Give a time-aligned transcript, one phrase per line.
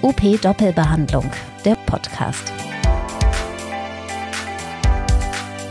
[0.00, 1.28] UP Doppelbehandlung,
[1.64, 2.52] der Podcast.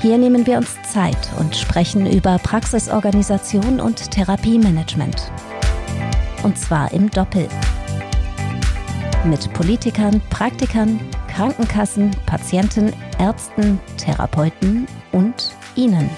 [0.02, 5.32] Hier nehmen wir uns Zeit und sprechen über Praxisorganisation und Therapiemanagement.
[6.44, 7.48] Und zwar im Doppel.
[9.24, 11.00] Mit Politikern, Praktikern,
[11.30, 16.09] Krankenkassen, Patienten, Ärzten, Therapeuten und Ihnen.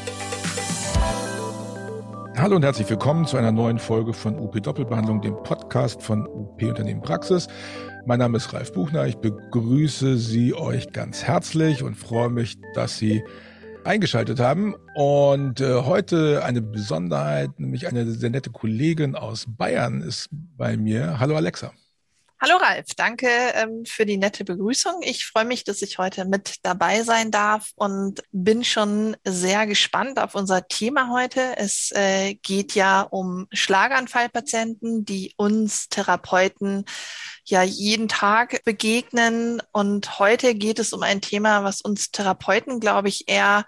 [2.38, 6.64] Hallo und herzlich willkommen zu einer neuen Folge von UP Doppelbehandlung, dem Podcast von UP
[6.64, 7.50] Unternehmen Praxis.
[8.06, 9.06] Mein Name ist Ralf Buchner.
[9.06, 13.24] Ich begrüße Sie euch ganz herzlich und freue mich, dass Sie
[13.84, 14.76] eingeschaltet haben.
[14.96, 21.20] Und äh, heute eine Besonderheit, nämlich eine sehr nette Kollegin aus Bayern ist bei mir.
[21.20, 21.74] Hallo Alexa.
[22.42, 25.02] Hallo Ralf, danke ähm, für die nette Begrüßung.
[25.02, 30.18] Ich freue mich, dass ich heute mit dabei sein darf und bin schon sehr gespannt
[30.20, 31.58] auf unser Thema heute.
[31.58, 36.86] Es äh, geht ja um Schlaganfallpatienten, die uns Therapeuten
[37.50, 39.62] ja jeden Tag begegnen.
[39.72, 43.66] Und heute geht es um ein Thema, was uns Therapeuten, glaube ich, eher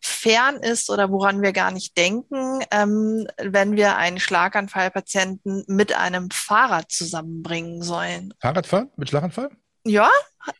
[0.00, 6.30] fern ist oder woran wir gar nicht denken, ähm, wenn wir einen Schlaganfallpatienten mit einem
[6.30, 8.34] Fahrrad zusammenbringen sollen.
[8.40, 9.50] Fahrradfahren mit Schlaganfall?
[9.84, 10.10] Ja,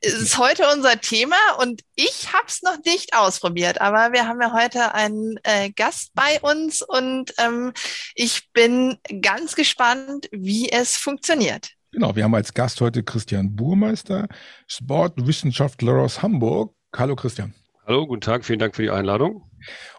[0.01, 4.53] ist heute unser Thema und ich habe es noch nicht ausprobiert, aber wir haben ja
[4.53, 7.73] heute einen äh, Gast bei uns und ähm,
[8.17, 11.71] ich bin ganz gespannt, wie es funktioniert.
[11.95, 14.27] Genau, wir haben als Gast heute Christian Burmeister,
[14.67, 16.75] Sportwissenschaftler aus Hamburg.
[16.97, 17.53] Hallo Christian.
[17.87, 19.51] Hallo, guten Tag, vielen Dank für die Einladung.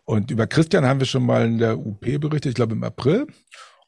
[0.03, 3.27] Und über Christian haben wir schon mal in der UP berichtet, ich glaube im April.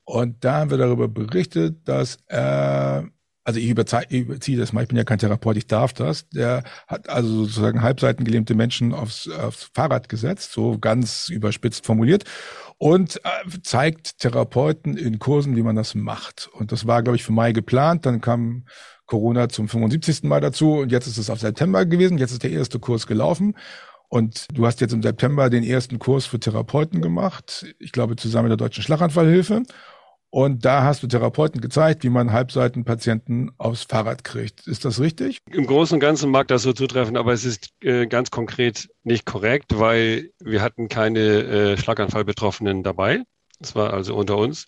[0.04, 3.08] Und da haben wir darüber berichtet, dass er,
[3.46, 6.28] also ich überziehe das mal, ich bin ja kein Therapeut, ich darf das.
[6.30, 12.24] Der hat also sozusagen halbseitengelähmte Menschen aufs, aufs Fahrrad gesetzt, so ganz überspitzt formuliert
[12.80, 16.50] und äh, zeigt Therapeuten in Kursen, wie man das macht.
[16.54, 18.08] Und das war, glaube ich, für Mai geplant.
[18.08, 18.66] Dann kam
[19.06, 20.24] Corona zum 75.
[20.24, 22.18] Mal dazu und jetzt ist es auf September gewesen.
[22.18, 23.56] Jetzt ist der erste Kurs gelaufen.
[24.08, 27.66] Und du hast jetzt im September den ersten Kurs für Therapeuten gemacht.
[27.78, 29.64] Ich glaube, zusammen mit der Deutschen Schlaganfallhilfe.
[30.36, 34.68] Und da hast du Therapeuten gezeigt, wie man Halbseitenpatienten aufs Fahrrad kriegt.
[34.68, 35.40] Ist das richtig?
[35.50, 39.26] Im Großen und Ganzen mag das so zutreffen, aber es ist äh, ganz konkret nicht
[39.26, 43.24] korrekt, weil wir hatten keine äh, Schlaganfallbetroffenen dabei.
[43.62, 44.66] Das war also unter uns.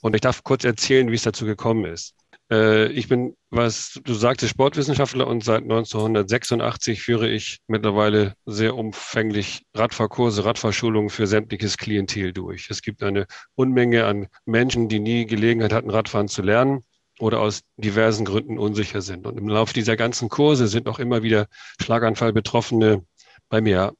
[0.00, 2.14] Und ich darf kurz erzählen, wie es dazu gekommen ist.
[2.52, 9.62] Äh, ich bin, was du sagtest, Sportwissenschaftler und seit 1986 führe ich mittlerweile sehr umfänglich
[9.74, 12.68] Radfahrkurse, Radfahrschulungen für sämtliches Klientel durch.
[12.70, 16.84] Es gibt eine Unmenge an Menschen, die nie Gelegenheit hatten, Radfahren zu lernen
[17.18, 19.26] oder aus diversen Gründen unsicher sind.
[19.26, 21.46] Und im Laufe dieser ganzen Kurse sind auch immer wieder
[21.80, 23.02] Schlaganfallbetroffene
[23.48, 23.94] bei mir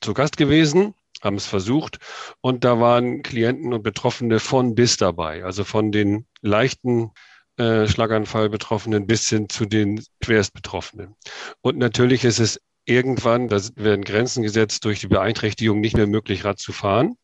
[0.00, 1.98] zu Gast gewesen, haben es versucht.
[2.40, 7.12] Und da waren Klienten und Betroffene von bis dabei, also von den leichten
[7.58, 11.14] äh, Schlaganfall-Betroffenen bis hin zu den Schwerstbetroffenen.
[11.60, 16.44] Und natürlich ist es irgendwann, da werden Grenzen gesetzt, durch die Beeinträchtigung nicht mehr möglich,
[16.44, 17.16] Rad zu fahren.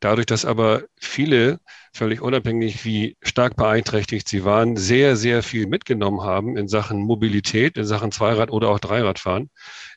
[0.00, 1.60] Dadurch, dass aber viele,
[1.92, 7.76] völlig unabhängig wie stark beeinträchtigt sie waren, sehr, sehr viel mitgenommen haben in Sachen Mobilität,
[7.76, 9.50] in Sachen Zweirad- oder auch Dreiradfahren,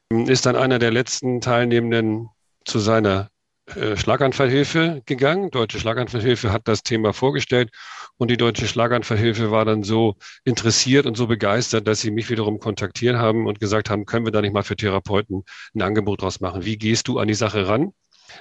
[0.10, 2.30] ist dann einer der letzten Teilnehmenden
[2.66, 3.30] zu seiner
[3.76, 5.52] äh, Schlaganfallhilfe gegangen.
[5.52, 7.72] Deutsche Schlaganfallhilfe hat das Thema vorgestellt
[8.22, 12.60] und die Deutsche Schlaganfallhilfe war dann so interessiert und so begeistert, dass sie mich wiederum
[12.60, 15.44] kontaktiert haben und gesagt haben, können wir da nicht mal für Therapeuten
[15.74, 16.64] ein Angebot draus machen?
[16.64, 17.94] Wie gehst du an die Sache ran?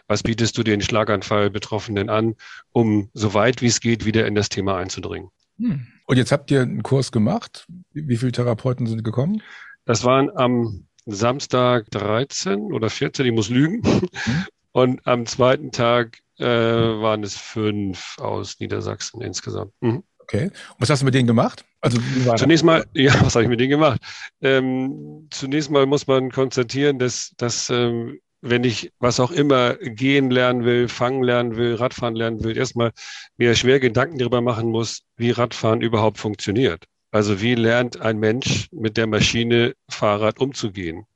[0.06, 2.34] Was bietest du den Schlaganfallbetroffenen an,
[2.72, 5.30] um so weit wie es geht wieder in das Thema einzudringen?
[5.58, 5.86] Hm.
[6.04, 7.66] Und jetzt habt ihr einen Kurs gemacht.
[7.94, 9.42] Wie viele Therapeuten sind gekommen?
[9.86, 13.80] Das waren am Samstag 13 oder 14, ich muss lügen.
[13.82, 14.44] Hm.
[14.72, 19.72] Und am zweiten Tag äh, waren es fünf aus Niedersachsen insgesamt.
[19.80, 20.02] Mhm.
[20.18, 20.44] Okay.
[20.44, 21.64] Und was hast du mit denen gemacht?
[21.80, 21.98] Also
[22.36, 24.00] zunächst mal, ja, was habe ich mit denen gemacht?
[24.40, 30.30] Ähm, zunächst mal muss man konstatieren, dass, dass ähm, wenn ich was auch immer gehen
[30.30, 32.92] lernen will, fangen lernen will, Radfahren lernen will, erstmal
[33.36, 36.84] mir schwer Gedanken darüber machen muss, wie Radfahren überhaupt funktioniert.
[37.10, 41.06] Also wie lernt ein Mensch mit der Maschine Fahrrad umzugehen?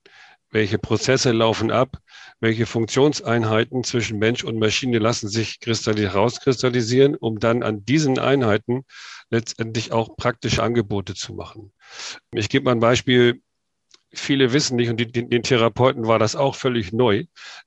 [0.55, 1.99] Welche Prozesse laufen ab?
[2.45, 8.85] welche Funktionseinheiten zwischen Mensch und Maschine lassen sich herauskristallisieren, um dann an diesen Einheiten
[9.31, 11.73] letztendlich auch praktische Angebote zu machen.
[12.33, 13.41] Ich gebe mal ein Beispiel.
[14.13, 17.25] Viele wissen nicht, und den, den Therapeuten war das auch völlig neu,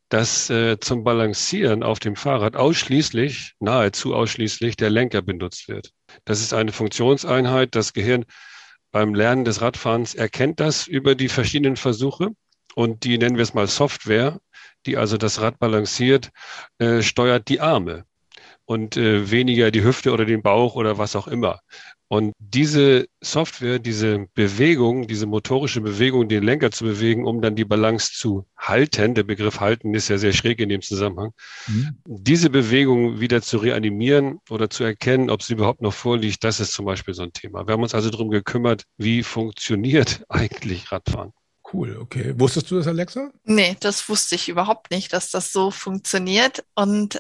[0.08, 5.92] dass äh, zum Balancieren auf dem Fahrrad ausschließlich, nahezu ausschließlich, der Lenker benutzt wird.
[6.24, 7.76] Das ist eine Funktionseinheit.
[7.76, 8.24] Das Gehirn
[8.92, 12.30] beim Lernen des Radfahrens erkennt das über die verschiedenen Versuche
[12.78, 14.40] und die nennen wir es mal Software
[14.88, 16.32] die also das Rad balanciert,
[16.80, 18.06] äh, steuert die Arme
[18.66, 21.60] und äh, weniger die Hüfte oder den Bauch oder was auch immer.
[22.10, 27.66] Und diese Software, diese Bewegung, diese motorische Bewegung, den Lenker zu bewegen, um dann die
[27.66, 31.32] Balance zu halten, der Begriff halten ist ja sehr schräg in dem Zusammenhang,
[31.68, 31.98] mhm.
[32.06, 36.72] diese Bewegung wieder zu reanimieren oder zu erkennen, ob sie überhaupt noch vorliegt, das ist
[36.72, 37.68] zum Beispiel so ein Thema.
[37.68, 41.34] Wir haben uns also darum gekümmert, wie funktioniert eigentlich Radfahren.
[41.74, 42.34] Cool, okay.
[42.38, 43.30] Wusstest du das, Alexa?
[43.44, 46.64] Nee, das wusste ich überhaupt nicht, dass das so funktioniert.
[46.76, 47.20] Und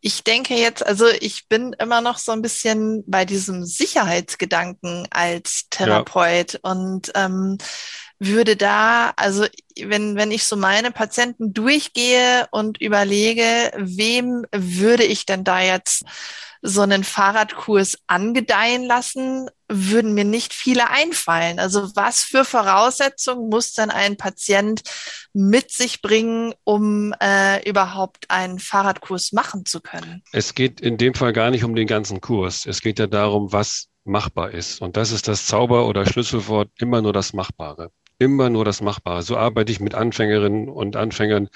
[0.00, 5.66] ich denke jetzt, also ich bin immer noch so ein bisschen bei diesem Sicherheitsgedanken als
[5.70, 6.60] Therapeut ja.
[6.70, 7.58] und ähm,
[8.20, 9.46] würde da, also
[9.76, 16.04] wenn, wenn ich so meine Patienten durchgehe und überlege, wem würde ich denn da jetzt
[16.62, 21.58] so einen Fahrradkurs angedeihen lassen, würden mir nicht viele einfallen.
[21.58, 24.82] Also was für Voraussetzungen muss dann ein Patient
[25.32, 30.22] mit sich bringen, um äh, überhaupt einen Fahrradkurs machen zu können?
[30.32, 32.66] Es geht in dem Fall gar nicht um den ganzen Kurs.
[32.66, 34.80] Es geht ja darum, was machbar ist.
[34.80, 37.90] Und das ist das Zauber- oder Schlüsselwort, immer nur das Machbare.
[38.18, 39.22] Immer nur das Machbare.
[39.22, 41.48] So arbeite ich mit Anfängerinnen und Anfängern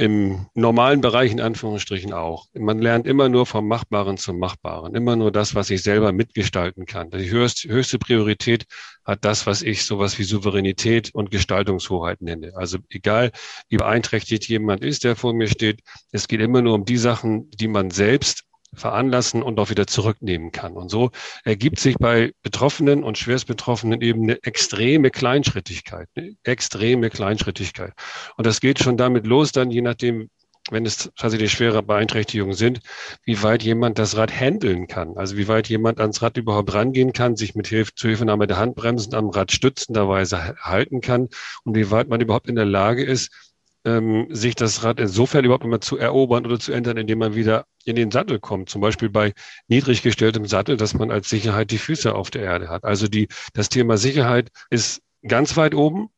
[0.00, 2.46] im normalen Bereich in Anführungsstrichen auch.
[2.54, 6.86] Man lernt immer nur vom Machbaren zum Machbaren, immer nur das, was ich selber mitgestalten
[6.86, 7.10] kann.
[7.10, 8.64] Die höchste, höchste Priorität
[9.04, 12.52] hat das, was ich sowas wie Souveränität und Gestaltungshoheit nenne.
[12.54, 13.30] Also egal,
[13.68, 15.80] wie beeinträchtigt jemand ist, der vor mir steht,
[16.12, 18.44] es geht immer nur um die Sachen, die man selbst
[18.74, 20.74] veranlassen und auch wieder zurücknehmen kann.
[20.74, 21.10] Und so
[21.44, 27.92] ergibt sich bei Betroffenen und Schwerstbetroffenen eben eine extreme Kleinschrittigkeit, eine extreme Kleinschrittigkeit.
[28.36, 30.30] Und das geht schon damit los, dann je nachdem,
[30.70, 32.80] wenn es tatsächlich schwere Beeinträchtigungen sind,
[33.24, 35.16] wie weit jemand das Rad handeln kann.
[35.16, 39.14] Also wie weit jemand ans Rad überhaupt rangehen kann, sich mit Hilfe, Zuhilfenahme der Handbremsen
[39.14, 41.28] am Rad stützenderweise halten kann
[41.64, 43.49] und wie weit man überhaupt in der Lage ist,
[43.84, 47.66] ähm, sich das Rad insofern überhaupt immer zu erobern oder zu ändern, indem man wieder
[47.84, 48.68] in den Sattel kommt.
[48.68, 49.32] Zum Beispiel bei
[49.68, 52.84] niedrig gestelltem Sattel, dass man als Sicherheit die Füße auf der Erde hat.
[52.84, 56.08] Also die, das Thema Sicherheit ist ganz weit oben.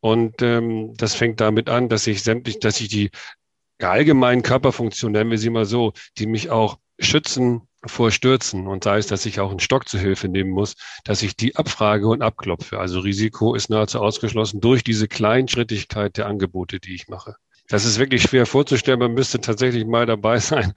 [0.00, 3.10] Und ähm, das fängt damit an, dass ich sämtlich, dass ich die
[3.80, 8.98] allgemeinen Körperfunktionen, nennen wir sie mal so, die mich auch schützen, vor Stürzen und sei
[8.98, 12.22] es, dass ich auch einen Stock zu Hilfe nehmen muss, dass ich die abfrage und
[12.22, 12.78] abklopfe.
[12.78, 17.36] Also Risiko ist nahezu ausgeschlossen durch diese Kleinschrittigkeit der Angebote, die ich mache.
[17.68, 18.98] Das ist wirklich schwer vorzustellen.
[18.98, 20.72] Man müsste tatsächlich mal dabei sein,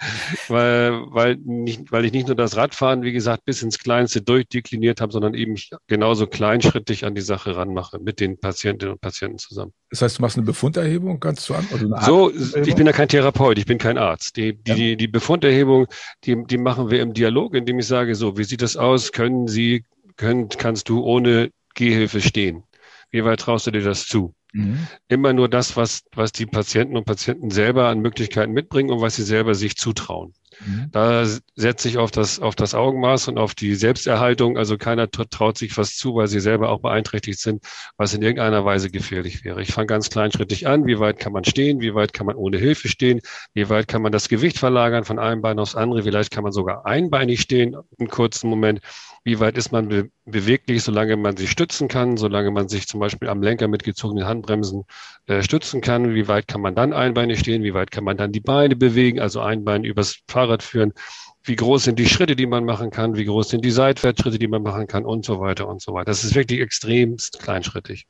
[0.48, 5.02] weil, weil, nicht, weil ich nicht nur das Radfahren, wie gesagt, bis ins Kleinste durchdekliniert
[5.02, 5.56] habe, sondern eben
[5.88, 9.74] genauso kleinschrittig an die Sache ranmache mit den Patientinnen und Patienten zusammen.
[9.90, 11.68] Das heißt, du machst eine Befunderhebung, kannst du an?
[11.92, 14.38] Also so, ich bin ja kein Therapeut, ich bin kein Arzt.
[14.38, 14.76] Die, die, ja.
[14.76, 15.88] die, die Befunderhebung,
[16.24, 19.12] die, die machen wir im Dialog, indem ich sage, so, wie sieht das aus?
[19.12, 19.84] Können Sie,
[20.16, 22.64] können, kannst du ohne Gehhilfe stehen?
[23.10, 24.34] Wie weit traust du dir das zu?
[24.54, 24.88] Mhm.
[25.08, 29.16] Immer nur das, was, was die Patienten und Patienten selber an Möglichkeiten mitbringen und was
[29.16, 30.34] sie selber sich zutrauen.
[30.66, 30.90] Mhm.
[30.92, 31.26] Da
[31.56, 34.58] setze ich auf das, auf das Augenmaß und auf die Selbsterhaltung.
[34.58, 37.64] Also keiner traut sich was zu, weil sie selber auch beeinträchtigt sind,
[37.98, 39.62] was in irgendeiner Weise gefährlich wäre.
[39.62, 40.86] Ich fange ganz kleinschrittig an.
[40.86, 41.82] Wie weit kann man stehen?
[41.82, 43.22] Wie weit kann man ohne Hilfe stehen?
[43.54, 46.04] Wie weit kann man das Gewicht verlagern von einem Bein aufs andere?
[46.04, 48.82] Vielleicht kann man sogar einbeinig stehen, einen kurzen Moment.
[49.24, 53.00] Wie weit ist man be beweglich, solange man sich stützen kann, solange man sich zum
[53.00, 54.84] Beispiel am Lenker mit gezogenen Handbremsen
[55.26, 56.14] äh, stützen kann?
[56.16, 57.64] Wie weit kann man dann einbeinig stehen?
[57.64, 60.94] Wie weit kann man dann die Beine bewegen, also ein Bein übers Fahrrad führen?
[61.44, 63.16] Wie groß sind die Schritte, die man machen kann?
[63.16, 65.06] Wie groß sind die Seitwärtsschritte, die man machen kann?
[65.06, 66.06] Und so weiter und so weiter.
[66.06, 68.08] Das ist wirklich extremst kleinschrittig.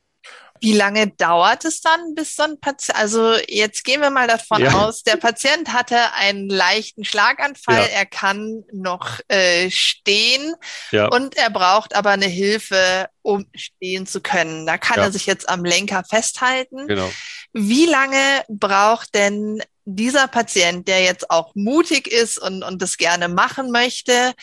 [0.60, 4.62] Wie lange dauert es dann, bis so ein Patient, also jetzt gehen wir mal davon
[4.62, 4.72] ja.
[4.72, 7.86] aus, der Patient hatte einen leichten Schlaganfall, ja.
[7.86, 10.54] er kann noch äh, stehen
[10.90, 11.06] ja.
[11.08, 14.66] und er braucht aber eine Hilfe, um stehen zu können.
[14.66, 16.88] Da kann er sich jetzt am Lenker festhalten.
[16.88, 17.10] Genau.
[17.52, 23.28] Wie lange braucht denn dieser Patient, der jetzt auch mutig ist und, und das gerne
[23.28, 24.34] machen möchte,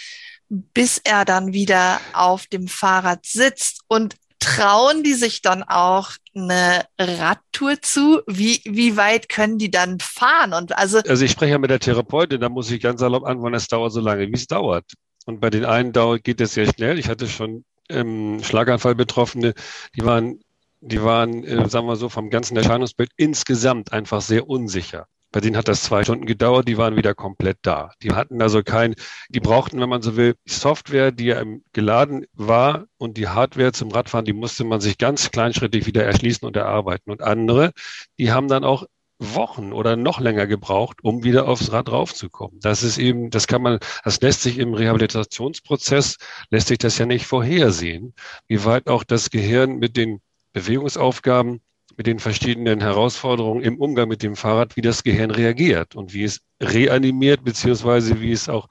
[0.50, 4.16] bis er dann wieder auf dem Fahrrad sitzt und
[4.46, 8.22] trauen die sich dann auch eine Radtour zu?
[8.28, 10.54] Wie, wie weit können die dann fahren?
[10.54, 13.56] Und also, also ich spreche ja mit der Therapeutin, da muss ich ganz salopp antworten,
[13.56, 14.86] es dauert so lange, wie es dauert.
[15.26, 17.00] Und bei den einen dauert, geht es sehr schnell.
[17.00, 19.56] Ich hatte schon ähm, Schlaganfall-Betroffene,
[19.96, 20.40] die waren,
[20.82, 25.08] die waren, äh, sagen wir so, vom ganzen Erscheinungsbild insgesamt einfach sehr unsicher.
[25.36, 27.92] Bei denen hat das zwei Stunden gedauert, die waren wieder komplett da.
[28.02, 28.96] Die hatten also kein,
[29.28, 31.36] die brauchten, wenn man so will, Software, die
[31.74, 36.48] geladen war und die Hardware zum Radfahren, die musste man sich ganz kleinschrittig wieder erschließen
[36.48, 37.12] und erarbeiten.
[37.12, 37.74] Und andere,
[38.18, 38.86] die haben dann auch
[39.20, 42.62] Wochen oder noch länger gebraucht, um wieder aufs Rad raufzukommen.
[42.62, 46.16] Das ist eben, das kann man, das lässt sich im Rehabilitationsprozess,
[46.50, 48.14] lässt sich das ja nicht vorhersehen,
[48.48, 50.22] wie weit auch das Gehirn mit den
[50.54, 51.60] Bewegungsaufgaben
[51.98, 56.24] mit den verschiedenen Herausforderungen im Umgang mit dem Fahrrad, wie das Gehirn reagiert und wie
[56.24, 58.68] es reanimiert, beziehungsweise wie es auch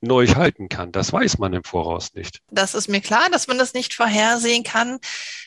[0.00, 0.92] neu halten kann.
[0.92, 2.40] Das weiß man im Voraus nicht.
[2.50, 4.98] Das ist mir klar, dass man das nicht vorhersehen kann.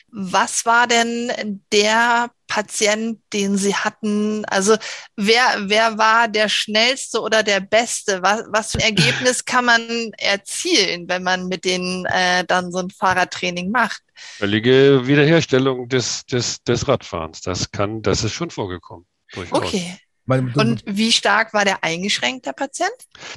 [0.08, 4.44] Was war denn der Patient, den Sie hatten?
[4.46, 4.76] Also
[5.16, 8.22] wer, wer war der schnellste oder der beste?
[8.22, 12.78] Was, was für ein Ergebnis kann man erzielen, wenn man mit denen äh, dann so
[12.78, 14.02] ein Fahrradtraining macht?
[14.14, 17.40] Völlige Wiederherstellung des, des, des Radfahrens.
[17.40, 19.06] Das kann, das ist schon vorgekommen.
[19.32, 19.58] Durchaus.
[19.58, 19.98] Okay.
[20.28, 22.90] Und wie stark war der eingeschränkt, der Patient?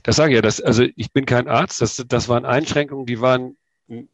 [0.04, 3.22] Das sage ich ja, das, also ich bin kein Arzt, das, das waren Einschränkungen, die
[3.22, 3.58] waren,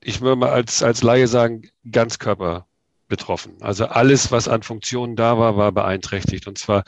[0.01, 2.67] ich würde mal als, als Laie sagen, Ganzkörper
[3.07, 3.57] betroffen.
[3.62, 6.47] Also alles, was an Funktionen da war, war beeinträchtigt.
[6.47, 6.83] Und zwar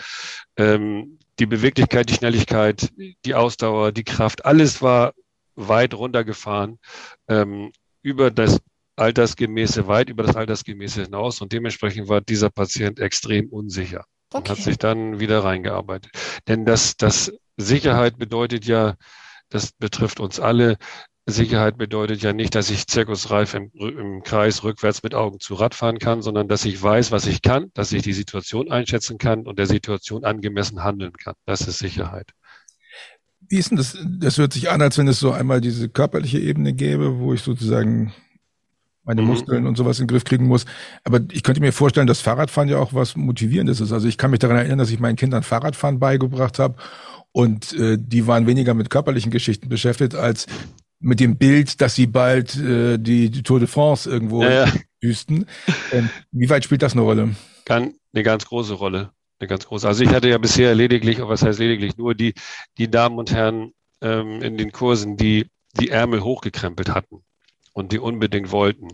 [0.57, 2.91] ähm, die Beweglichkeit, die Schnelligkeit,
[3.25, 5.13] die Ausdauer, die Kraft, alles war
[5.55, 6.79] weit runtergefahren
[7.27, 7.71] ähm,
[8.01, 8.59] über das
[8.95, 11.41] Altersgemäße, weit über das Altersgemäße hinaus.
[11.41, 14.37] Und dementsprechend war dieser Patient extrem unsicher okay.
[14.37, 16.11] und hat sich dann wieder reingearbeitet.
[16.47, 18.95] Denn das, das Sicherheit bedeutet ja,
[19.49, 20.77] das betrifft uns alle.
[21.29, 25.75] Sicherheit bedeutet ja nicht, dass ich zirkusreif im, im, Kreis rückwärts mit Augen zu Rad
[25.75, 29.45] fahren kann, sondern dass ich weiß, was ich kann, dass ich die Situation einschätzen kann
[29.45, 31.33] und der Situation angemessen handeln kann.
[31.45, 32.31] Das ist Sicherheit.
[33.49, 33.97] Wie ist denn das?
[34.19, 37.41] Das hört sich an, als wenn es so einmal diese körperliche Ebene gäbe, wo ich
[37.41, 38.13] sozusagen
[39.03, 39.27] meine mhm.
[39.27, 40.65] Muskeln und sowas in den Griff kriegen muss.
[41.03, 43.91] Aber ich könnte mir vorstellen, dass Fahrradfahren ja auch was Motivierendes ist.
[43.91, 46.75] Also ich kann mich daran erinnern, dass ich meinen Kindern Fahrradfahren beigebracht habe
[47.33, 50.47] und äh, die waren weniger mit körperlichen Geschichten beschäftigt als
[50.99, 54.73] mit dem Bild, dass sie bald äh, die, die Tour de France irgendwo ja, ja.
[55.03, 55.45] düsten.
[55.91, 57.35] Ähm, wie weit spielt das eine Rolle?
[57.65, 59.11] Kann eine ganz große Rolle.
[59.39, 59.87] Eine ganz große.
[59.87, 62.33] Also ich hatte ja bisher lediglich, was heißt lediglich, nur die,
[62.77, 65.47] die Damen und Herren ähm, in den Kursen, die
[65.79, 67.23] die Ärmel hochgekrempelt hatten
[67.77, 68.87] und die unbedingt wollten.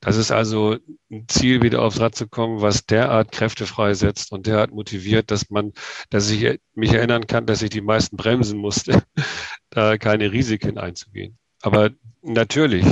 [0.00, 0.76] Das ist also
[1.10, 5.50] ein Ziel, wieder aufs Rad zu kommen, was derart Kräfte freisetzt und derart motiviert, dass
[5.50, 5.72] man,
[6.10, 9.02] dass ich mich erinnern kann, dass ich die meisten bremsen musste,
[9.70, 11.36] da keine Risiken einzugehen.
[11.62, 11.90] Aber
[12.22, 12.84] natürlich,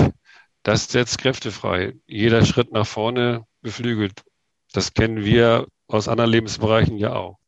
[0.62, 1.94] das setzt Kräfte frei.
[2.06, 4.23] Jeder Schritt nach vorne beflügelt.
[4.73, 7.38] Das kennen wir aus anderen Lebensbereichen ja auch.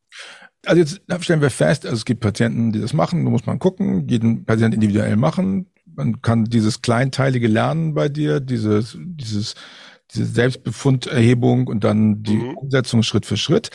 [0.65, 3.59] Also jetzt stellen wir fest, also es gibt Patienten, die das machen, da muss man
[3.59, 5.67] gucken, jeden Patient individuell machen.
[5.85, 9.55] Man kann dieses kleinteilige Lernen bei dir, dieses, dieses,
[10.13, 12.57] diese Selbstbefunderhebung und dann die mhm.
[12.57, 13.69] Umsetzung Schritt für Schritt.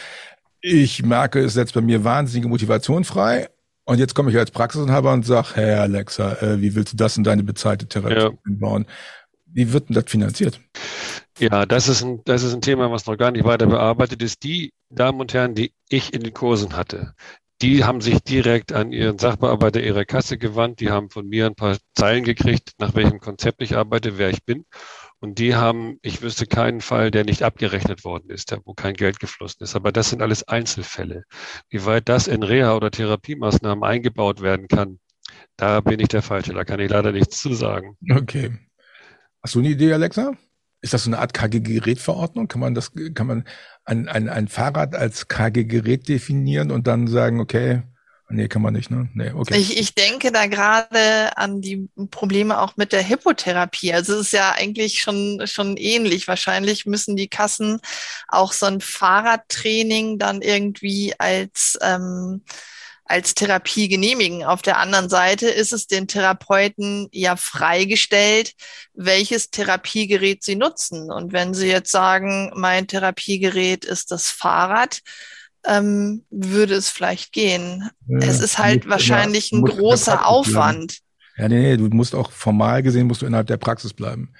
[0.60, 3.48] Ich merke, es setzt bei mir wahnsinnige Motivation frei.
[3.85, 7.17] Und jetzt komme ich als Praxisinhaber und sage, hey Alexa, äh, wie willst du das
[7.17, 8.31] in deine bezahlte Therapie ja.
[8.45, 8.87] bauen?
[9.47, 10.61] Wie wird denn das finanziert?
[11.38, 14.43] Ja, das ist, ein, das ist ein Thema, was noch gar nicht weiter bearbeitet ist.
[14.43, 17.14] Die Damen und Herren, die ich in den Kursen hatte,
[17.62, 20.81] die haben sich direkt an ihren Sachbearbeiter ihrer Kasse gewandt.
[20.81, 24.45] Die haben von mir ein paar Zeilen gekriegt, nach welchem Konzept ich arbeite, wer ich
[24.45, 24.64] bin.
[25.25, 29.21] Und die haben, ich wüsste keinen Fall, der nicht abgerechnet worden ist, wo kein Geld
[29.21, 29.75] geflossen ist.
[29.75, 31.25] Aber das sind alles Einzelfälle.
[31.71, 34.99] Wie weit das in Reha- oder Therapiemaßnahmen eingebaut werden kann,
[35.57, 36.52] da bin ich der Falsche.
[36.52, 37.97] Da kann ich leider nichts zu sagen.
[38.11, 38.54] Okay.
[39.43, 40.33] Hast du eine Idee, Alexa?
[40.83, 42.47] Ist das so eine Art KG-Gerätverordnung?
[42.47, 43.45] Kann man das, kann man
[43.87, 47.83] ein, ein, ein Fahrrad als KG-Gerät definieren und dann sagen, okay,
[48.31, 49.09] Nee, kann man nicht, ne?
[49.12, 49.57] Nee, okay.
[49.59, 53.93] Ich, ich denke da gerade an die Probleme auch mit der Hippotherapie.
[53.93, 56.26] Also es ist ja eigentlich schon, schon ähnlich.
[56.26, 57.81] Wahrscheinlich müssen die Kassen
[58.28, 62.43] auch so ein Fahrradtraining dann irgendwie als, ähm,
[63.04, 64.43] als Therapie genehmigen.
[64.43, 68.54] Auf der anderen Seite ist es den Therapeuten ja freigestellt,
[68.95, 71.12] welches Therapiegerät sie nutzen.
[71.12, 75.00] Und wenn sie jetzt sagen, mein Therapiegerät ist das Fahrrad,
[75.66, 77.88] ähm, würde es vielleicht gehen.
[78.06, 80.99] Ja, es ist halt wahrscheinlich ein großer Aufwand.
[81.37, 84.33] Ja, nee, nee, du musst auch formal gesehen musst du innerhalb der Praxis bleiben.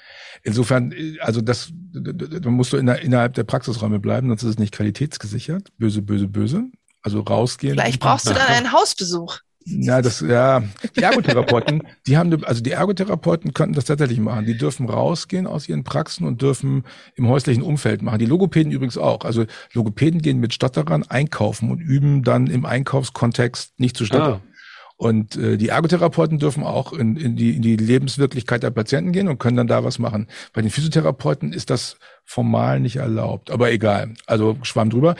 [0.45, 5.69] Insofern, also das, da musst du innerhalb der Praxisräume bleiben, sonst ist es nicht qualitätsgesichert.
[5.77, 6.65] Böse, böse, böse.
[7.03, 7.75] Also rausgehen.
[7.75, 9.41] Vielleicht brauchst du dann einen Hausbesuch.
[9.67, 10.63] Ja, das, ja,
[10.97, 14.45] die Ergotherapeuten, die haben, also die Ergotherapeuten könnten das tatsächlich machen.
[14.45, 18.19] Die dürfen rausgehen aus ihren Praxen und dürfen im häuslichen Umfeld machen.
[18.19, 19.25] Die Logopäden übrigens auch.
[19.25, 24.41] Also Logopäden gehen mit Stotterern einkaufen und üben dann im Einkaufskontext nicht zu stottern.
[24.45, 24.54] Ah.
[24.97, 29.29] Und äh, die Ergotherapeuten dürfen auch in, in, die, in die Lebenswirklichkeit der Patienten gehen
[29.29, 30.29] und können dann da was machen.
[30.53, 34.15] Bei den Physiotherapeuten ist das formal nicht erlaubt, aber egal.
[34.27, 35.17] Also schwamm drüber.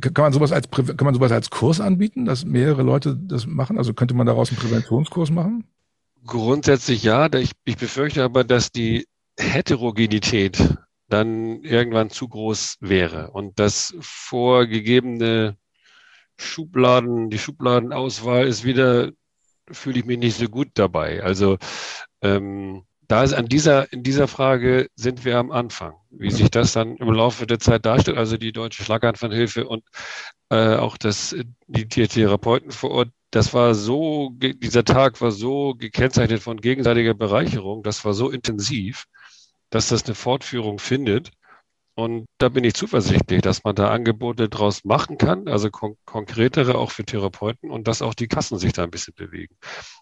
[0.00, 3.76] Kann man sowas als kann man sowas als Kurs anbieten, dass mehrere Leute das machen?
[3.76, 5.64] Also könnte man daraus einen Präventionskurs machen?
[6.24, 7.32] Grundsätzlich ja.
[7.34, 9.06] Ich, ich befürchte aber, dass die
[9.36, 10.76] Heterogenität
[11.08, 15.56] dann irgendwann zu groß wäre und das vorgegebene
[16.38, 19.10] Schubladen, die Schubladenauswahl ist wieder,
[19.70, 21.22] fühle ich mich nicht so gut dabei.
[21.22, 21.58] Also
[22.22, 25.94] ähm, da ist an dieser, in dieser Frage sind wir am Anfang.
[26.10, 29.82] Wie sich das dann im Laufe der Zeit darstellt, also die Deutsche Schlaganfallhilfe und
[30.50, 31.34] äh, auch das,
[31.66, 37.82] die Therapeuten vor Ort, das war so, dieser Tag war so gekennzeichnet von gegenseitiger Bereicherung,
[37.82, 39.06] das war so intensiv,
[39.70, 41.30] dass das eine Fortführung findet.
[41.98, 46.76] Und da bin ich zuversichtlich, dass man da Angebote draus machen kann, also kon konkretere
[46.76, 49.56] auch für Therapeuten und dass auch die Kassen sich da ein bisschen bewegen.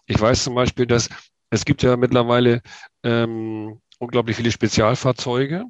[0.05, 1.09] Ich weiß zum Beispiel, dass
[1.49, 2.61] es gibt ja mittlerweile
[3.01, 5.63] ähm, unglaublich viele Spezialfahrzeuge.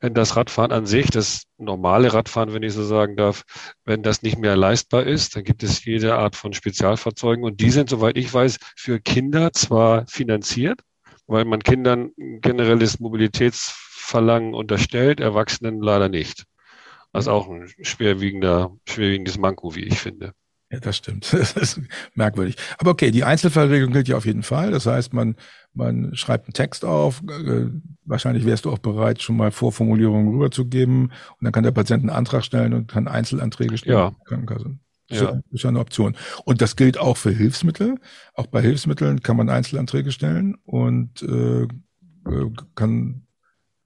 [0.00, 3.42] Wenn das Radfahren an sich, das normale Radfahren, wenn ich so sagen darf,
[3.84, 7.70] wenn das nicht mehr leistbar ist, dann gibt es jede Art von Spezialfahrzeugen und die
[7.70, 10.80] sind, soweit ich weiß, für Kinder zwar finanziert,
[11.26, 12.98] weil man Kindern generelles
[14.06, 16.44] Mobilitätsverlangen unterstellt, Erwachsenen leider nicht.
[17.12, 20.32] Das ist auch ein schwerwiegender, schwerwiegendes Manko, wie ich finde.
[20.70, 21.30] Ja, das stimmt.
[21.32, 21.80] Das ist
[22.14, 22.56] merkwürdig.
[22.78, 24.70] Aber okay, die Einzelfallregelung gilt ja auf jeden Fall.
[24.70, 25.36] Das heißt, man,
[25.72, 27.22] man schreibt einen Text auf.
[27.22, 27.66] Äh,
[28.04, 31.04] wahrscheinlich wärst du auch bereit, schon mal Vorformulierungen rüberzugeben.
[31.04, 33.96] Und dann kann der Patient einen Antrag stellen und kann Einzelanträge stellen.
[33.96, 34.12] Ja.
[34.24, 34.78] Krankenkasse.
[35.08, 35.40] Das ja.
[35.52, 36.16] ist ja eine Option.
[36.44, 37.94] Und das gilt auch für Hilfsmittel.
[38.34, 43.25] Auch bei Hilfsmitteln kann man Einzelanträge stellen und äh, äh kann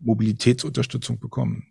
[0.00, 1.66] Mobilitätsunterstützung bekommen.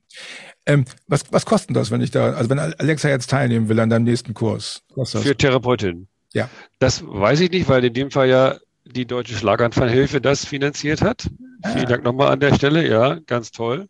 [0.66, 3.90] Ähm, was, was kostet das, wenn ich da, also wenn Alexa jetzt teilnehmen will an
[3.90, 4.84] deinem nächsten Kurs?
[4.96, 6.08] Für Therapeutin.
[6.34, 6.50] Ja.
[6.80, 11.30] Das weiß ich nicht, weil in dem Fall ja die Deutsche Schlaganfallhilfe das finanziert hat.
[11.62, 11.70] Ah.
[11.70, 12.88] Vielen Dank nochmal an der Stelle.
[12.88, 13.88] Ja, ganz toll.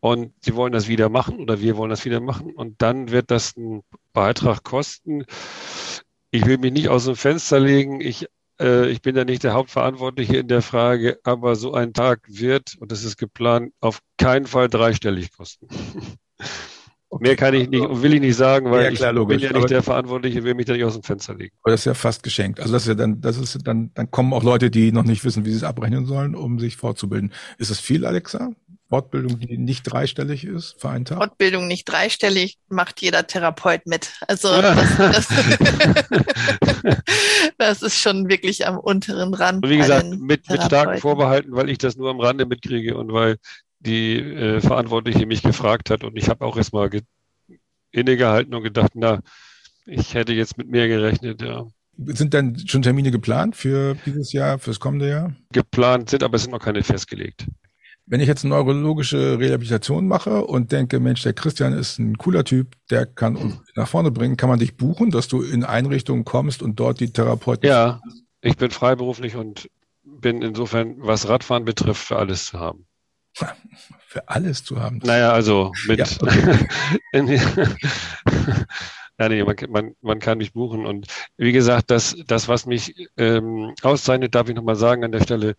[0.00, 2.52] Und sie wollen das wieder machen oder wir wollen das wieder machen.
[2.54, 5.24] Und dann wird das einen Beitrag kosten.
[6.30, 8.00] Ich will mich nicht aus dem Fenster legen.
[8.00, 8.26] Ich
[8.58, 12.92] ich bin ja nicht der Hauptverantwortliche in der Frage, aber so ein Tag wird, und
[12.92, 15.68] das ist geplant, auf keinen Fall dreistellig kosten.
[17.20, 19.52] Mehr kann ich nicht und will ich nicht sagen, weil ja, klar, ich bin ja
[19.52, 21.54] nicht der Verantwortliche, will mich da nicht aus dem Fenster legen.
[21.62, 22.60] Aber das ist ja fast geschenkt.
[22.60, 25.24] Also das ist ja dann, das ist dann, dann kommen auch Leute, die noch nicht
[25.24, 27.32] wissen, wie sie es abrechnen sollen, um sich fortzubilden.
[27.58, 28.50] Ist es viel, Alexa?
[28.94, 31.18] Fortbildung, die nicht dreistellig ist für einen Tag?
[31.18, 34.12] Fortbildung nicht dreistellig macht jeder Therapeut mit.
[34.28, 35.28] Also das, das,
[37.58, 39.64] das ist schon wirklich am unteren Rand.
[39.64, 43.12] Und wie gesagt, mit, mit starken Vorbehalten, weil ich das nur am Rande mitkriege und
[43.12, 43.38] weil
[43.80, 46.88] die äh, Verantwortliche mich gefragt hat und ich habe auch erstmal
[47.90, 49.22] innegehalten und gedacht, na,
[49.86, 51.66] ich hätte jetzt mit mehr gerechnet, ja.
[51.96, 55.34] Sind denn schon Termine geplant für dieses Jahr, fürs kommende Jahr?
[55.50, 57.46] Geplant sind, aber es sind noch keine festgelegt.
[58.06, 62.44] Wenn ich jetzt eine neurologische Rehabilitation mache und denke, Mensch, der Christian ist ein cooler
[62.44, 66.24] Typ, der kann uns nach vorne bringen, kann man dich buchen, dass du in Einrichtungen
[66.24, 67.66] kommst und dort die Therapeuten.
[67.66, 68.02] Ja,
[68.42, 69.70] ich bin freiberuflich und
[70.02, 72.86] bin insofern, was Radfahren betrifft, für alles zu haben.
[74.06, 75.00] Für alles zu haben.
[75.02, 75.98] Naja, also mit.
[75.98, 76.68] Ja, okay.
[79.18, 80.86] ja, nee, man, man, man kann mich buchen.
[80.86, 85.22] Und wie gesagt, das, das was mich ähm, auszeichnet, darf ich nochmal sagen an der
[85.22, 85.54] Stelle,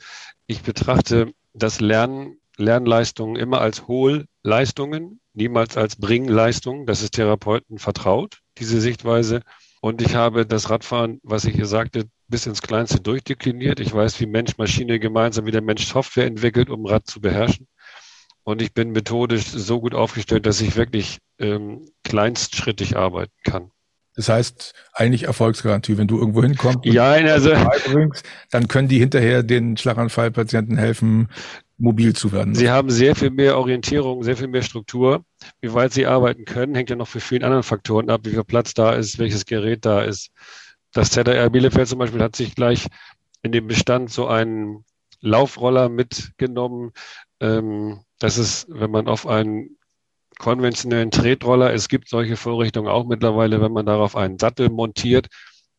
[0.46, 6.86] ich betrachte das Lernen, Lernleistungen immer als Hohlleistungen, niemals als Bringleistungen.
[6.86, 9.42] Das ist Therapeuten vertraut, diese Sichtweise.
[9.82, 13.80] Und ich habe das Radfahren, was ich hier sagte, bis ins Kleinste durchdekliniert.
[13.80, 17.68] Ich weiß, wie Mensch Maschine gemeinsam, wie der Mensch Software entwickelt, um Rad zu beherrschen.
[18.44, 23.72] Und ich bin methodisch so gut aufgestellt, dass ich wirklich ähm, kleinstschrittig arbeiten kann.
[24.16, 25.98] Das heißt, eigentlich Erfolgsgarantie.
[25.98, 27.54] Wenn du irgendwo hinkommst, ja, also,
[28.50, 31.30] dann können die hinterher den Schlaganfallpatienten helfen,
[31.78, 32.56] mobil zu werden.
[32.56, 35.26] Sie haben sehr viel mehr Orientierung, sehr viel mehr Struktur.
[35.60, 38.46] Wie weit Sie arbeiten können, hängt ja noch für vielen anderen Faktoren ab, wie viel
[38.46, 40.30] Platz da ist, welches Gerät da ist.
[40.94, 42.88] Das ZRR Bielefeld zum Beispiel hat sich gleich
[43.42, 44.86] in dem Bestand so einen
[45.20, 46.92] Laufroller mitgenommen.
[47.42, 49.78] Ähm, das ist, wenn man auf einen
[50.40, 51.74] konventionellen Tretroller.
[51.74, 55.28] Es gibt solche Vorrichtungen auch mittlerweile, wenn man darauf einen Sattel montiert,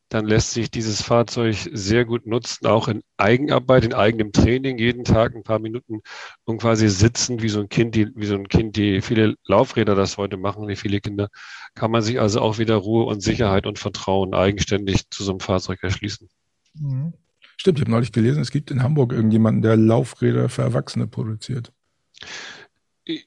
[0.09, 5.03] dann lässt sich dieses Fahrzeug sehr gut nutzen, auch in Eigenarbeit, in eigenem Training, jeden
[5.03, 6.01] Tag ein paar Minuten
[6.45, 9.95] und quasi sitzen, wie so ein Kind, die, wie so ein Kind, die viele Laufräder
[9.95, 11.27] das heute machen, wie viele Kinder,
[11.75, 15.41] kann man sich also auch wieder Ruhe und Sicherheit und Vertrauen eigenständig zu so einem
[15.41, 16.29] Fahrzeug erschließen.
[16.75, 17.13] Mhm.
[17.57, 21.73] Stimmt, ich habe neulich gelesen, es gibt in Hamburg irgendjemanden, der Laufräder für Erwachsene produziert.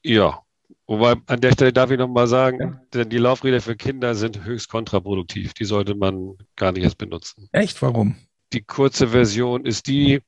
[0.02, 0.42] Ja,
[0.90, 3.04] Wobei an der Stelle darf ich noch mal sagen, ja.
[3.04, 5.54] die Laufräder für Kinder sind höchst kontraproduktiv.
[5.54, 7.48] Die sollte man gar nicht erst benutzen.
[7.52, 7.80] Echt?
[7.80, 8.16] Warum?
[8.52, 10.18] Die kurze Version ist die,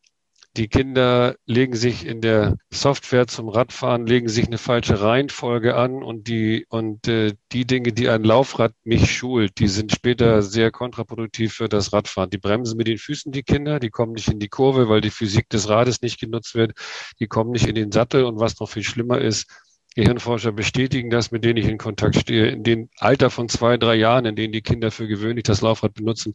[0.57, 6.05] die Kinder legen sich in der Software zum Radfahren, legen sich eine falsche Reihenfolge an
[6.05, 10.71] und die, und äh, die Dinge, die ein Laufrad mich schult, die sind später sehr
[10.71, 12.31] kontraproduktiv für das Radfahren.
[12.31, 15.11] Die bremsen mit den Füßen die Kinder, die kommen nicht in die Kurve, weil die
[15.11, 16.75] Physik des Rades nicht genutzt wird,
[17.19, 19.49] die kommen nicht in den Sattel und was noch viel schlimmer ist,
[19.95, 22.49] Gehirnforscher bestätigen das, mit denen ich in Kontakt stehe.
[22.49, 25.95] In dem Alter von zwei, drei Jahren, in denen die Kinder für gewöhnlich das Laufrad
[25.95, 26.35] benutzen,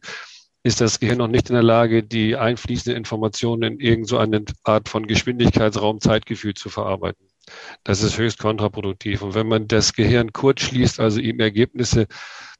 [0.63, 4.89] ist das Gehirn noch nicht in der Lage, die einfließenden Informationen in irgendeine so Art
[4.89, 7.27] von Geschwindigkeitsraum, Zeitgefühl zu verarbeiten.
[7.83, 9.21] Das ist höchst kontraproduktiv.
[9.21, 12.07] Und wenn man das Gehirn kurz schließt, also ihm Ergebnisse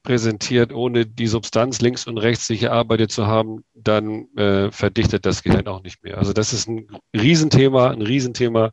[0.04, 5.44] präsentiert, ohne die Substanz links und rechts sich erarbeitet zu haben, dann äh, verdichtet das
[5.44, 6.18] Gehirn auch nicht mehr.
[6.18, 8.72] Also das ist ein Riesenthema, ein Riesenthema.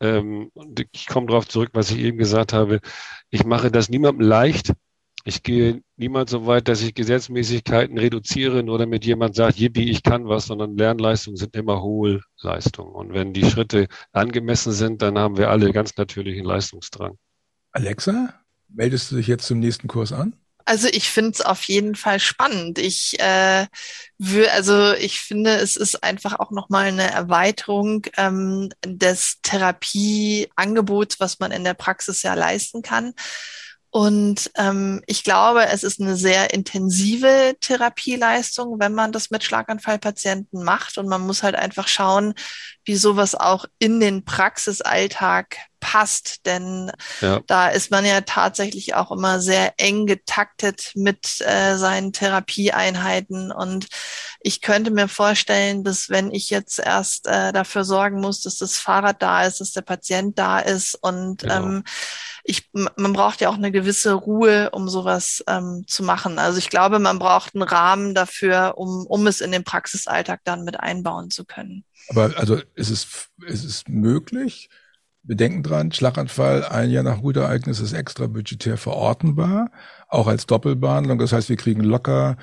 [0.00, 2.80] Ähm, und ich komme darauf zurück, was ich eben gesagt habe.
[3.30, 4.72] Ich mache das niemandem leicht.
[5.24, 10.02] Ich gehe niemals so weit, dass ich Gesetzmäßigkeiten reduziere oder mit jemand sagt, yippie, ich
[10.02, 12.94] kann was, sondern Lernleistungen sind immer hohe Leistungen.
[12.94, 17.18] Und wenn die Schritte angemessen sind, dann haben wir alle ganz natürlichen Leistungsdrang.
[17.72, 18.32] Alexa,
[18.68, 20.34] meldest du dich jetzt zum nächsten Kurs an?
[20.64, 22.78] Also ich finde es auf jeden Fall spannend.
[22.78, 23.66] Ich äh,
[24.18, 31.38] will, also ich finde, es ist einfach auch nochmal eine Erweiterung ähm, des Therapieangebots, was
[31.38, 33.14] man in der Praxis ja leisten kann.
[33.92, 40.62] Und ähm, ich glaube, es ist eine sehr intensive Therapieleistung, wenn man das mit Schlaganfallpatienten
[40.62, 40.96] macht.
[40.96, 42.34] Und man muss halt einfach schauen,
[42.84, 47.40] wie sowas auch in den Praxisalltag passt, denn ja.
[47.46, 53.86] da ist man ja tatsächlich auch immer sehr eng getaktet mit äh, seinen Therapieeinheiten und
[54.42, 58.78] ich könnte mir vorstellen, dass wenn ich jetzt erst äh, dafür sorgen muss, dass das
[58.78, 61.56] Fahrrad da ist, dass der Patient da ist und genau.
[61.56, 61.84] ähm,
[62.44, 66.38] ich, man braucht ja auch eine gewisse Ruhe, um sowas ähm, zu machen.
[66.38, 70.64] Also ich glaube, man braucht einen Rahmen dafür, um, um es in den Praxisalltag dann
[70.64, 71.84] mit einbauen zu können.
[72.08, 74.68] Aber also ist es, ist es möglich?
[75.22, 79.70] Wir denken dran, Schlaganfall ein Jahr nach Rudereignis ist extra budgetär verortenbar,
[80.08, 81.18] auch als Doppelbehandlung.
[81.18, 82.36] Das heißt, wir kriegen locker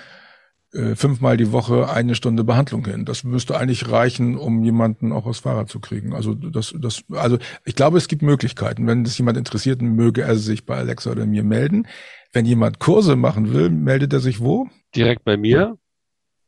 [0.73, 3.05] äh, fünfmal die Woche eine Stunde Behandlung hin.
[3.05, 6.13] Das müsste eigentlich reichen, um jemanden auch aufs Fahrrad zu kriegen.
[6.13, 8.85] Also das, das, also ich glaube, es gibt Möglichkeiten.
[8.85, 11.87] Wenn das jemand interessiert, möge er sich bei Alexa oder mir melden.
[12.33, 14.67] Wenn jemand Kurse machen will, meldet er sich wo?
[14.95, 15.77] Direkt bei mir.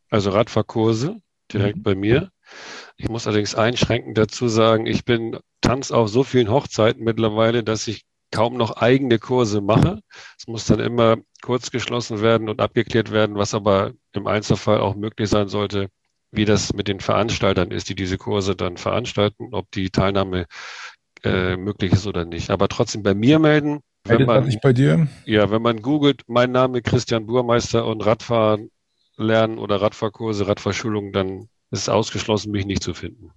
[0.09, 1.17] Also Radfahrkurse
[1.51, 1.83] direkt mhm.
[1.83, 2.31] bei mir.
[2.97, 7.87] Ich muss allerdings einschränkend dazu sagen, ich bin Tanz auf so vielen Hochzeiten mittlerweile, dass
[7.87, 10.01] ich kaum noch eigene Kurse mache.
[10.37, 14.95] Es muss dann immer kurz geschlossen werden und abgeklärt werden, was aber im Einzelfall auch
[14.95, 15.89] möglich sein sollte,
[16.31, 20.45] wie das mit den Veranstaltern ist, die diese Kurse dann veranstalten, ob die Teilnahme
[21.23, 22.49] äh, möglich ist oder nicht.
[22.51, 23.79] Aber trotzdem bei mir melden.
[24.05, 25.07] Wenn man, nicht bei dir?
[25.25, 28.69] Ja, wenn man googelt, mein Name Christian Burmeister und Radfahren
[29.17, 33.31] lernen oder Radfahrkurse, Radfahrschulungen, dann ist es ausgeschlossen, mich nicht zu finden.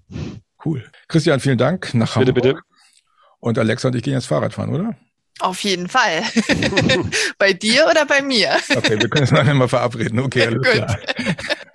[0.64, 0.84] Cool.
[1.08, 2.34] Christian, vielen Dank nach Hamburg.
[2.34, 2.62] Bitte, bitte.
[3.40, 4.96] Und Alexa und ich gehen jetzt Fahrrad fahren, oder?
[5.40, 6.22] Auf jeden Fall.
[7.38, 8.50] bei dir oder bei mir?
[8.76, 10.20] Okay, wir können uns nachher mal verabreden.
[10.20, 10.98] Okay, alles klar.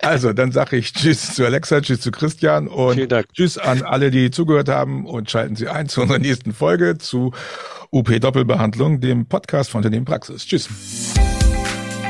[0.00, 4.30] Also, dann sage ich Tschüss zu Alexa, Tschüss zu Christian und Tschüss an alle, die
[4.30, 7.32] zugehört haben und schalten Sie ein zu unserer nächsten Folge zu
[7.90, 10.46] UP Doppelbehandlung, dem Podcast von Unternehmen Praxis.
[10.46, 10.68] Tschüss.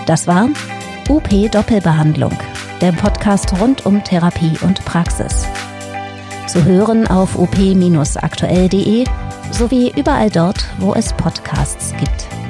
[0.06, 0.48] Das war
[1.08, 2.36] UP Doppelbehandlung,
[2.80, 5.46] der Podcast rund um Therapie und Praxis.
[6.46, 9.04] Zu hören auf op-aktuell.de
[9.50, 12.47] sowie überall dort, wo es Podcasts gibt.